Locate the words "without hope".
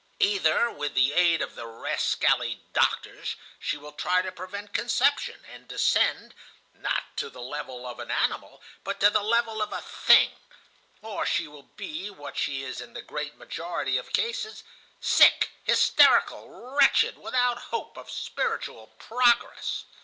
17.19-17.95